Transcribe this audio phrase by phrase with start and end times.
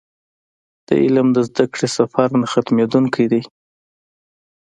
[0.87, 3.41] د علم د زده کړې سفر نه ختمېدونکی دی.